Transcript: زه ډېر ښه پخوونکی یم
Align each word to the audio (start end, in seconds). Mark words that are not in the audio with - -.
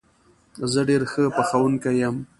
زه 0.71 0.81
ډېر 0.89 1.01
ښه 1.11 1.23
پخوونکی 1.35 1.93
یم 2.01 2.15